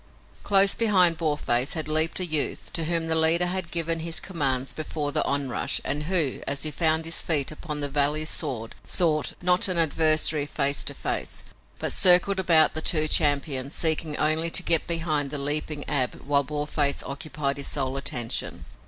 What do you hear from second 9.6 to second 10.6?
an adversary